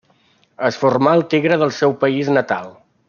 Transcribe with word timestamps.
Es 0.69 0.79
formà 0.83 1.13
al 1.17 1.23
Tigre 1.33 1.59
del 1.65 1.75
seu 1.81 1.95
país 2.05 2.33
natal. 2.39 2.73